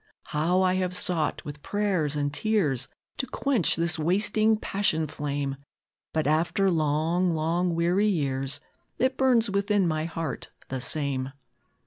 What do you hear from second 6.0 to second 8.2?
But after long, long, weary